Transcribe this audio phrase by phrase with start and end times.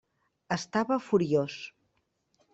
[0.55, 1.61] Estava furiós.